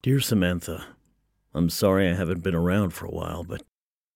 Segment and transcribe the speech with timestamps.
[0.00, 0.86] Dear Samantha,
[1.52, 3.64] I'm sorry I haven't been around for a while, but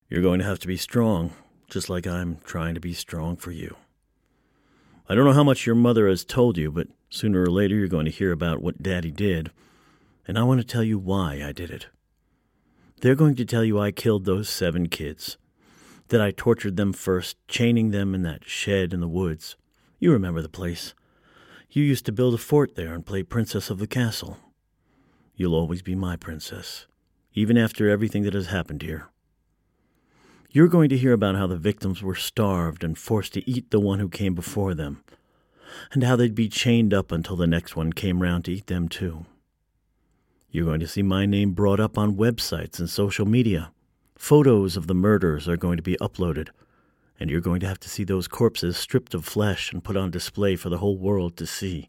[0.09, 1.33] you're going to have to be strong,
[1.69, 3.75] just like I'm trying to be strong for you.
[5.09, 7.89] I don't know how much your mother has told you, but sooner or later you're
[7.89, 9.51] going to hear about what Daddy did,
[10.29, 11.89] and I want to tell you why I did it.
[13.01, 15.37] They're going to tell you I killed those seven kids,
[16.11, 19.57] that I tortured them first, chaining them in that shed in the woods.
[19.99, 20.95] You remember the place.
[21.71, 24.39] You used to build a fort there and play Princess of the Castle.
[25.35, 26.87] You'll always be my princess,
[27.35, 29.09] even after everything that has happened here.
[30.51, 33.81] You're going to hear about how the victims were starved and forced to eat the
[33.81, 35.03] one who came before them,
[35.93, 38.89] and how they'd be chained up until the next one came round to eat them
[38.89, 39.25] too.
[40.51, 43.73] You're going to see my name brought up on websites and social media.
[44.15, 46.51] Photos of the murders are going to be uploaded,
[47.19, 50.11] and you're going to have to see those corpses stripped of flesh and put on
[50.11, 51.89] display for the whole world to see.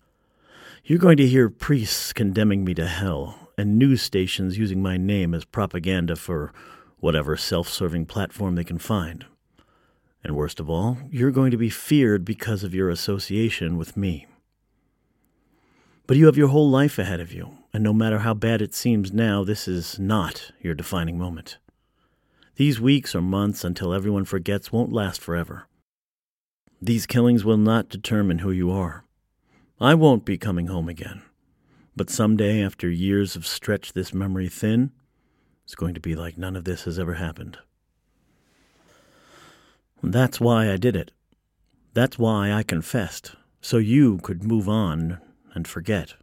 [0.85, 5.33] You're going to hear priests condemning me to hell, and news stations using my name
[5.33, 6.53] as propaganda for
[6.99, 9.25] whatever self serving platform they can find.
[10.23, 14.25] And worst of all, you're going to be feared because of your association with me.
[16.07, 18.73] But you have your whole life ahead of you, and no matter how bad it
[18.73, 21.57] seems now, this is not your defining moment.
[22.55, 25.67] These weeks or months until everyone forgets won't last forever.
[26.81, 29.05] These killings will not determine who you are.
[29.79, 31.23] I won't be coming home again.
[31.95, 34.91] But someday, after years of stretch this memory thin,
[35.63, 37.57] it's going to be like none of this has ever happened.
[40.01, 41.11] That's why I did it.
[41.93, 45.19] That's why I confessed, so you could move on
[45.53, 46.15] and forget.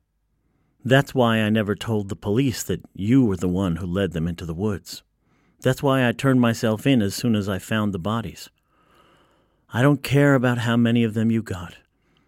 [0.84, 4.26] That's why I never told the police that you were the one who led them
[4.26, 5.02] into the woods.
[5.62, 8.50] That's why I turned myself in as soon as I found the bodies.
[9.72, 11.76] I don't care about how many of them you got.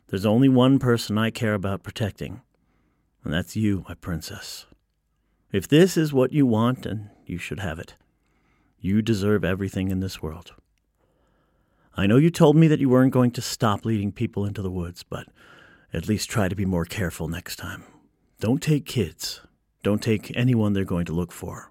[0.09, 2.43] There's only one person I care about protecting,
[3.25, 4.67] and that's you, my princess.
[5.53, 7.95] If this is what you want, then you should have it.
[8.81, 10.53] You deserve everything in this world.
[11.95, 14.71] I know you told me that you weren't going to stop leading people into the
[14.71, 15.29] woods, but
[15.93, 17.85] at least try to be more careful next time.
[18.41, 19.43] Don't take kids.
[19.83, 21.71] Don't take anyone they're going to look for.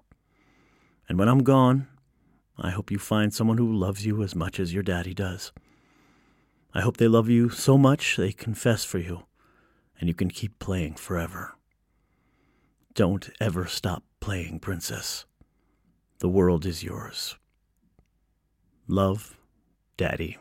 [1.08, 1.88] And when I'm gone,
[2.56, 5.52] I hope you find someone who loves you as much as your daddy does.
[6.72, 9.24] I hope they love you so much they confess for you,
[10.02, 11.54] and you can keep playing forever.
[12.92, 15.26] Don't ever stop playing, Princess.
[16.18, 17.36] The world is yours.
[18.88, 19.38] Love,
[19.96, 20.38] Daddy.